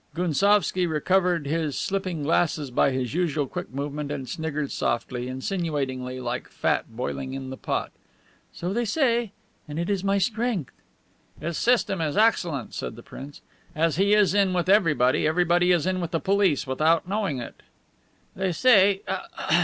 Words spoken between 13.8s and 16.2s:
he is in with everybody, everybody is in with the